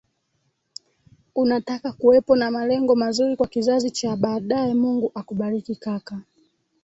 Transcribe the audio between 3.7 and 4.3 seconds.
cha